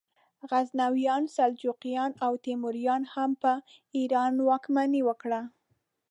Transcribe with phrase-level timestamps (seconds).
[0.49, 3.51] غزنویانو، سلجوقیانو او تیموریانو هم په
[3.97, 5.41] ایران واکمني وکړه.